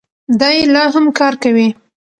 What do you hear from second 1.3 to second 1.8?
کوي.